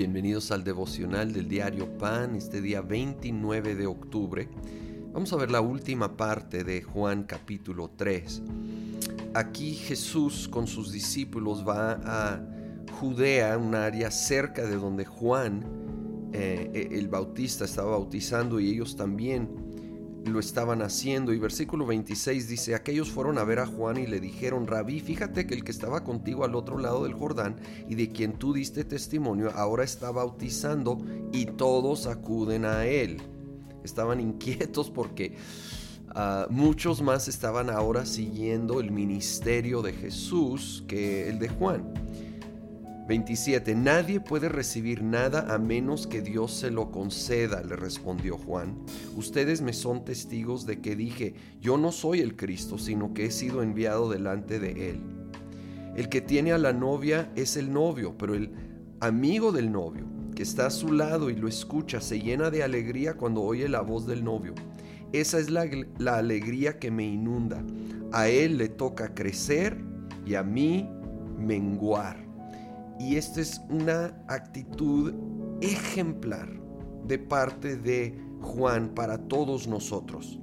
Bienvenidos 0.00 0.50
al 0.50 0.64
devocional 0.64 1.34
del 1.34 1.46
diario 1.46 1.98
Pan, 1.98 2.34
este 2.34 2.62
día 2.62 2.80
29 2.80 3.74
de 3.74 3.86
octubre. 3.86 4.48
Vamos 5.12 5.30
a 5.34 5.36
ver 5.36 5.50
la 5.50 5.60
última 5.60 6.16
parte 6.16 6.64
de 6.64 6.80
Juan 6.80 7.24
capítulo 7.24 7.90
3. 7.98 8.40
Aquí 9.34 9.74
Jesús 9.74 10.48
con 10.48 10.66
sus 10.66 10.90
discípulos 10.90 11.68
va 11.68 12.00
a 12.02 12.42
Judea, 12.98 13.58
un 13.58 13.74
área 13.74 14.10
cerca 14.10 14.64
de 14.66 14.76
donde 14.76 15.04
Juan 15.04 15.66
eh, 16.32 16.88
el 16.92 17.08
Bautista 17.08 17.66
estaba 17.66 17.90
bautizando 17.90 18.58
y 18.58 18.70
ellos 18.70 18.96
también 18.96 19.50
lo 20.24 20.40
estaban 20.40 20.82
haciendo. 20.82 21.32
Y 21.32 21.38
versículo 21.38 21.86
26 21.86 22.48
dice, 22.48 22.74
aquellos 22.74 23.10
fueron 23.10 23.38
a 23.38 23.44
ver 23.44 23.60
a 23.60 23.66
Juan 23.66 23.98
y 23.98 24.06
le 24.06 24.20
dijeron, 24.20 24.66
rabí, 24.66 25.00
fíjate 25.00 25.46
que 25.46 25.54
el 25.54 25.64
que 25.64 25.70
estaba 25.70 26.04
contigo 26.04 26.44
al 26.44 26.54
otro 26.54 26.78
lado 26.78 27.04
del 27.04 27.14
Jordán 27.14 27.56
y 27.88 27.94
de 27.94 28.10
quien 28.10 28.34
tú 28.34 28.52
diste 28.52 28.84
testimonio, 28.84 29.50
ahora 29.54 29.84
está 29.84 30.10
bautizando 30.10 30.98
y 31.32 31.46
todos 31.46 32.06
acuden 32.06 32.64
a 32.64 32.86
él. 32.86 33.22
Estaban 33.84 34.20
inquietos 34.20 34.90
porque 34.90 35.36
ah, 36.08 36.46
muchos 36.50 37.02
más 37.02 37.28
estaban 37.28 37.70
ahora 37.70 38.04
siguiendo 38.04 38.80
el 38.80 38.90
ministerio 38.90 39.82
de 39.82 39.92
Jesús 39.92 40.84
que 40.86 41.28
el 41.28 41.38
de 41.38 41.48
Juan. 41.48 41.99
27. 43.10 43.74
Nadie 43.74 44.20
puede 44.20 44.48
recibir 44.48 45.02
nada 45.02 45.52
a 45.52 45.58
menos 45.58 46.06
que 46.06 46.22
Dios 46.22 46.52
se 46.52 46.70
lo 46.70 46.92
conceda, 46.92 47.60
le 47.60 47.74
respondió 47.74 48.38
Juan. 48.38 48.76
Ustedes 49.16 49.62
me 49.62 49.72
son 49.72 50.04
testigos 50.04 50.64
de 50.64 50.80
que 50.80 50.94
dije, 50.94 51.34
yo 51.60 51.76
no 51.76 51.90
soy 51.90 52.20
el 52.20 52.36
Cristo, 52.36 52.78
sino 52.78 53.12
que 53.12 53.26
he 53.26 53.32
sido 53.32 53.64
enviado 53.64 54.08
delante 54.08 54.60
de 54.60 54.90
Él. 54.90 55.00
El 55.96 56.08
que 56.08 56.20
tiene 56.20 56.52
a 56.52 56.58
la 56.58 56.72
novia 56.72 57.32
es 57.34 57.56
el 57.56 57.72
novio, 57.72 58.14
pero 58.16 58.36
el 58.36 58.52
amigo 59.00 59.50
del 59.50 59.72
novio, 59.72 60.04
que 60.36 60.44
está 60.44 60.66
a 60.66 60.70
su 60.70 60.92
lado 60.92 61.30
y 61.30 61.34
lo 61.34 61.48
escucha, 61.48 62.00
se 62.00 62.20
llena 62.20 62.48
de 62.48 62.62
alegría 62.62 63.14
cuando 63.14 63.42
oye 63.42 63.68
la 63.68 63.80
voz 63.80 64.06
del 64.06 64.22
novio. 64.22 64.54
Esa 65.12 65.40
es 65.40 65.50
la, 65.50 65.68
la 65.98 66.18
alegría 66.18 66.78
que 66.78 66.92
me 66.92 67.08
inunda. 67.08 67.60
A 68.12 68.28
Él 68.28 68.56
le 68.56 68.68
toca 68.68 69.16
crecer 69.16 69.76
y 70.24 70.36
a 70.36 70.44
mí 70.44 70.88
menguar. 71.36 72.29
Y 73.00 73.16
esta 73.16 73.40
es 73.40 73.62
una 73.70 74.14
actitud 74.28 75.14
ejemplar 75.62 76.50
de 77.06 77.18
parte 77.18 77.78
de 77.78 78.14
Juan 78.42 78.90
para 78.94 79.16
todos 79.16 79.66
nosotros. 79.66 80.38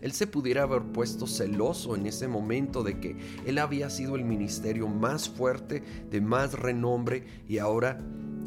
Él 0.00 0.12
se 0.12 0.28
pudiera 0.28 0.62
haber 0.62 0.82
puesto 0.92 1.26
celoso 1.26 1.96
en 1.96 2.06
ese 2.06 2.28
momento 2.28 2.84
de 2.84 3.00
que 3.00 3.16
él 3.44 3.58
había 3.58 3.90
sido 3.90 4.14
el 4.14 4.24
ministerio 4.24 4.86
más 4.86 5.28
fuerte, 5.28 5.82
de 6.08 6.20
más 6.20 6.54
renombre, 6.54 7.26
y 7.48 7.58
ahora, 7.58 7.98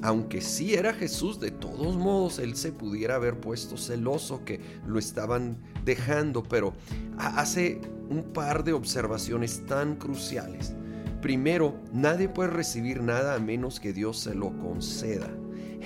aunque 0.01 0.39
sí 0.39 0.73
era 0.73 0.93
Jesús, 0.93 1.41
de 1.41 1.51
todos 1.51 1.97
modos 1.97 2.39
él 2.39 2.55
se 2.55 2.71
pudiera 2.71 3.15
haber 3.15 3.37
puesto 3.37 3.75
celoso 3.75 4.45
que 4.45 4.61
lo 4.87 4.97
estaban 4.97 5.57
dejando, 5.83 6.41
pero 6.41 6.73
hace 7.17 7.81
un 8.09 8.23
par 8.31 8.63
de 8.63 8.71
observaciones 8.71 9.65
tan 9.65 9.97
cruciales 9.97 10.73
Primero, 11.23 11.79
nadie 11.93 12.27
puede 12.27 12.49
recibir 12.49 13.01
nada 13.01 13.35
a 13.35 13.39
menos 13.39 13.79
que 13.79 13.93
Dios 13.93 14.19
se 14.19 14.35
lo 14.35 14.57
conceda. 14.57 15.33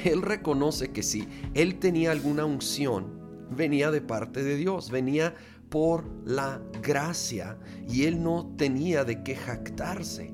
Él 0.03 0.23
reconoce 0.23 0.89
que 0.89 1.03
si 1.03 1.27
él 1.53 1.77
tenía 1.77 2.09
alguna 2.09 2.43
unción, 2.45 3.19
venía 3.55 3.91
de 3.91 4.01
parte 4.01 4.43
de 4.43 4.55
Dios, 4.55 4.89
venía 4.89 5.35
por 5.69 6.09
la 6.25 6.59
gracia 6.81 7.55
y 7.87 8.05
él 8.05 8.23
no 8.23 8.51
tenía 8.57 9.03
de 9.03 9.21
qué 9.21 9.35
jactarse. 9.35 10.33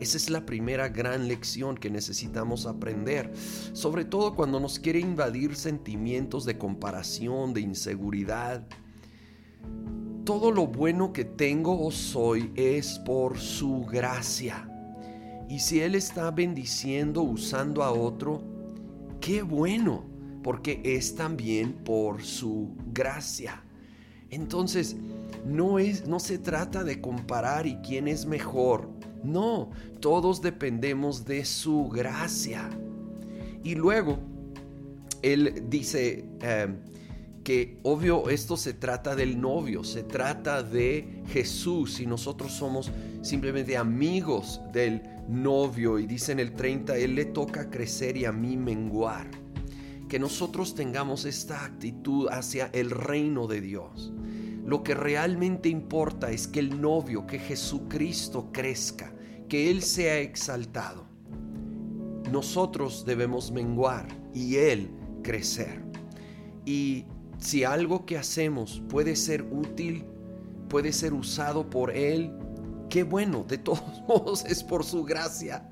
Esa 0.00 0.16
es 0.16 0.28
la 0.28 0.44
primera 0.44 0.88
gran 0.88 1.28
lección 1.28 1.76
que 1.76 1.88
necesitamos 1.88 2.66
aprender, 2.66 3.30
sobre 3.72 4.04
todo 4.04 4.34
cuando 4.34 4.58
nos 4.58 4.80
quiere 4.80 4.98
invadir 4.98 5.54
sentimientos 5.54 6.44
de 6.44 6.58
comparación, 6.58 7.54
de 7.54 7.60
inseguridad, 7.60 8.66
todo 10.24 10.52
lo 10.52 10.66
bueno 10.66 11.12
que 11.12 11.24
tengo 11.24 11.84
o 11.84 11.90
soy 11.90 12.52
es 12.54 12.98
por 13.00 13.38
su 13.38 13.84
gracia. 13.84 14.68
Y 15.48 15.58
si 15.58 15.80
Él 15.80 15.94
está 15.94 16.30
bendiciendo 16.30 17.22
usando 17.22 17.82
a 17.82 17.92
otro, 17.92 18.42
qué 19.20 19.42
bueno, 19.42 20.04
porque 20.42 20.80
es 20.84 21.14
también 21.14 21.72
por 21.72 22.22
su 22.22 22.74
gracia. 22.92 23.62
Entonces, 24.30 24.96
no 25.44 25.78
es 25.78 26.06
no 26.06 26.20
se 26.20 26.38
trata 26.38 26.84
de 26.84 27.00
comparar 27.00 27.66
y 27.66 27.76
quién 27.76 28.08
es 28.08 28.24
mejor. 28.26 28.88
No, 29.24 29.70
todos 30.00 30.40
dependemos 30.40 31.24
de 31.24 31.44
su 31.44 31.88
gracia. 31.88 32.70
Y 33.62 33.74
luego 33.74 34.18
él 35.22 35.64
dice 35.68 36.24
eh, 36.40 36.74
que 37.42 37.78
obvio 37.82 38.28
esto 38.30 38.56
se 38.56 38.72
trata 38.72 39.16
del 39.16 39.40
novio, 39.40 39.82
se 39.84 40.04
trata 40.04 40.62
de 40.62 41.22
Jesús 41.28 42.00
y 42.00 42.06
nosotros 42.06 42.52
somos 42.52 42.90
simplemente 43.22 43.76
amigos 43.76 44.60
del 44.72 45.02
novio 45.28 45.98
y 45.98 46.06
dice 46.06 46.32
en 46.32 46.40
el 46.40 46.52
30, 46.54 46.96
Él 46.96 47.14
le 47.14 47.24
toca 47.26 47.70
crecer 47.70 48.16
y 48.16 48.24
a 48.24 48.32
mí 48.32 48.56
menguar. 48.56 49.28
Que 50.08 50.18
nosotros 50.18 50.74
tengamos 50.74 51.24
esta 51.24 51.64
actitud 51.64 52.28
hacia 52.28 52.66
el 52.74 52.90
reino 52.90 53.46
de 53.46 53.60
Dios. 53.60 54.12
Lo 54.64 54.82
que 54.82 54.94
realmente 54.94 55.68
importa 55.68 56.30
es 56.30 56.46
que 56.46 56.60
el 56.60 56.80
novio, 56.80 57.26
que 57.26 57.38
Jesucristo 57.38 58.50
crezca, 58.52 59.12
que 59.48 59.70
Él 59.70 59.82
sea 59.82 60.18
exaltado. 60.20 61.06
Nosotros 62.30 63.04
debemos 63.04 63.50
menguar 63.50 64.06
y 64.34 64.56
Él 64.56 64.90
crecer. 65.22 65.82
Y 66.64 67.06
si 67.42 67.64
algo 67.64 68.06
que 68.06 68.16
hacemos 68.16 68.82
puede 68.88 69.16
ser 69.16 69.42
útil, 69.42 70.04
puede 70.68 70.92
ser 70.92 71.12
usado 71.12 71.68
por 71.68 71.90
Él, 71.90 72.32
qué 72.88 73.02
bueno, 73.02 73.44
de 73.46 73.58
todos 73.58 73.82
modos 74.08 74.44
es 74.44 74.62
por 74.62 74.84
su 74.84 75.02
gracia 75.04 75.68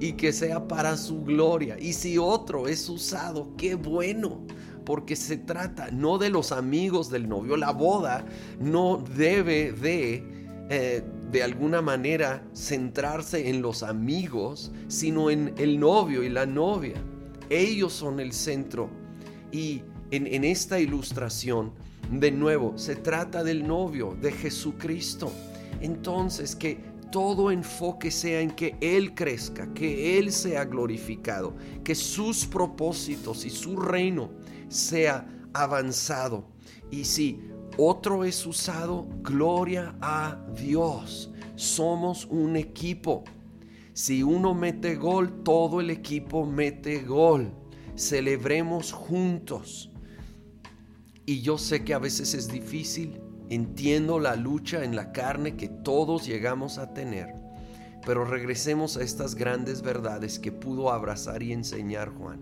y 0.00 0.12
que 0.12 0.32
sea 0.32 0.66
para 0.66 0.96
su 0.96 1.22
gloria. 1.22 1.78
Y 1.78 1.92
si 1.92 2.16
otro 2.16 2.68
es 2.68 2.88
usado, 2.88 3.54
qué 3.56 3.74
bueno, 3.74 4.46
porque 4.86 5.14
se 5.14 5.36
trata 5.36 5.90
no 5.90 6.16
de 6.16 6.30
los 6.30 6.52
amigos 6.52 7.10
del 7.10 7.28
novio, 7.28 7.56
la 7.56 7.72
boda 7.72 8.24
no 8.58 9.04
debe 9.16 9.72
de... 9.72 10.40
Eh, 10.72 11.02
de 11.32 11.42
alguna 11.44 11.80
manera 11.80 12.44
centrarse 12.54 13.48
en 13.48 13.62
los 13.62 13.84
amigos, 13.84 14.72
sino 14.88 15.30
en 15.30 15.54
el 15.58 15.78
novio 15.78 16.24
y 16.24 16.28
la 16.28 16.44
novia. 16.44 16.96
Ellos 17.50 17.92
son 17.92 18.18
el 18.18 18.32
centro. 18.32 18.90
Y 19.52 19.82
en, 20.10 20.44
esta 20.44 20.80
ilustración, 20.80 21.72
de 22.10 22.30
nuevo, 22.32 22.76
se 22.76 22.96
trata 22.96 23.44
del 23.44 23.66
novio, 23.66 24.16
de 24.20 24.32
Jesucristo. 24.32 25.32
Entonces, 25.80 26.56
que 26.56 26.78
todo 27.10 27.50
enfoque 27.50 28.10
sea 28.10 28.40
en 28.40 28.50
que 28.50 28.76
Él 28.80 29.14
crezca, 29.14 29.72
que 29.74 30.18
Él 30.18 30.32
sea 30.32 30.64
glorificado, 30.64 31.54
que 31.84 31.94
sus 31.94 32.46
propósitos 32.46 33.44
y 33.44 33.50
su 33.50 33.76
reino 33.76 34.30
sea 34.68 35.26
avanzado. 35.52 36.44
Y 36.90 37.04
si 37.04 37.40
otro 37.76 38.24
es 38.24 38.44
usado, 38.46 39.06
gloria 39.22 39.94
a 40.00 40.38
Dios. 40.54 41.30
Somos 41.56 42.26
un 42.26 42.56
equipo. 42.56 43.24
Si 43.92 44.22
uno 44.22 44.54
mete 44.54 44.96
gol, 44.96 45.42
todo 45.42 45.80
el 45.80 45.90
equipo 45.90 46.46
mete 46.46 47.02
gol. 47.02 47.52
Celebremos 47.96 48.92
juntos. 48.92 49.89
Y 51.30 51.42
yo 51.42 51.58
sé 51.58 51.84
que 51.84 51.94
a 51.94 52.00
veces 52.00 52.34
es 52.34 52.48
difícil, 52.48 53.20
entiendo 53.50 54.18
la 54.18 54.34
lucha 54.34 54.82
en 54.82 54.96
la 54.96 55.12
carne 55.12 55.56
que 55.56 55.68
todos 55.68 56.26
llegamos 56.26 56.76
a 56.76 56.92
tener, 56.92 57.32
pero 58.04 58.24
regresemos 58.24 58.96
a 58.96 59.04
estas 59.04 59.36
grandes 59.36 59.80
verdades 59.80 60.40
que 60.40 60.50
pudo 60.50 60.90
abrazar 60.90 61.44
y 61.44 61.52
enseñar 61.52 62.08
Juan. 62.08 62.40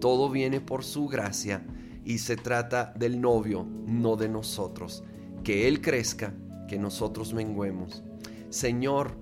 Todo 0.00 0.28
viene 0.28 0.60
por 0.60 0.82
su 0.82 1.06
gracia 1.06 1.64
y 2.04 2.18
se 2.18 2.36
trata 2.36 2.92
del 2.98 3.20
novio, 3.20 3.64
no 3.86 4.16
de 4.16 4.28
nosotros. 4.28 5.04
Que 5.44 5.68
Él 5.68 5.80
crezca, 5.80 6.34
que 6.66 6.80
nosotros 6.80 7.32
menguemos. 7.32 8.02
Señor, 8.50 9.16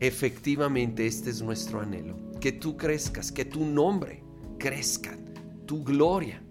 efectivamente 0.00 1.06
este 1.06 1.28
es 1.28 1.42
nuestro 1.42 1.82
anhelo. 1.82 2.16
Que 2.40 2.52
tú 2.52 2.78
crezcas, 2.78 3.30
que 3.30 3.44
tu 3.44 3.66
nombre 3.66 4.24
crezca, 4.58 5.18
tu 5.66 5.84
gloria 5.84 6.42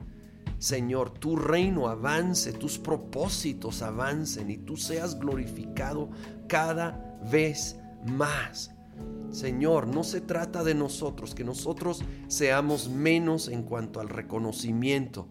Señor, 0.62 1.10
tu 1.10 1.36
reino 1.38 1.88
avance, 1.88 2.54
tus 2.54 2.78
propósitos 2.78 3.82
avancen 3.82 4.52
y 4.52 4.58
tú 4.58 4.78
seas 4.78 5.18
glorificado 5.18 6.12
cada 6.48 7.18
vez 7.32 7.78
más. 8.06 8.70
Señor, 9.32 9.88
no 9.88 10.04
se 10.04 10.22
trata 10.22 10.64
de 10.64 10.76
nosotros, 10.76 11.34
que 11.34 11.44
nosotros 11.44 12.04
seamos 12.28 12.90
menos 12.90 13.48
en 13.48 13.64
cuanto 13.64 14.00
al 14.00 14.10
reconocimiento 14.10 15.28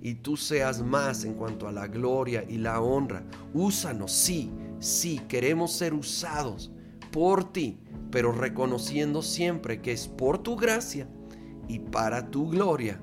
y 0.00 0.14
tú 0.14 0.36
seas 0.36 0.80
más 0.80 1.24
en 1.24 1.34
cuanto 1.34 1.66
a 1.66 1.72
la 1.72 1.88
gloria 1.88 2.44
y 2.48 2.58
la 2.58 2.80
honra. 2.80 3.24
Úsanos, 3.54 4.12
sí, 4.12 4.52
sí, 4.78 5.20
queremos 5.26 5.72
ser 5.72 5.92
usados 5.92 6.70
por 7.10 7.52
ti, 7.52 7.80
pero 8.12 8.30
reconociendo 8.30 9.22
siempre 9.22 9.82
que 9.82 9.90
es 9.90 10.06
por 10.06 10.38
tu 10.38 10.54
gracia 10.54 11.08
y 11.66 11.80
para 11.80 12.30
tu 12.30 12.48
gloria, 12.48 13.02